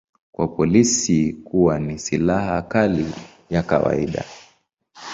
[0.31, 3.11] Kwa polisi huwa ni silaha kali
[3.49, 4.25] ya kawaida.